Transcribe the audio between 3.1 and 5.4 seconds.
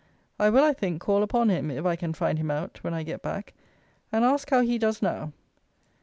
back, and ask how he does now?